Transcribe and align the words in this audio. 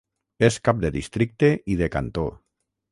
És 0.47 0.57
cap 0.69 0.79
de 0.85 0.91
districte 0.97 1.53
i 1.75 1.79
de 1.85 1.93
cantó. 1.99 2.29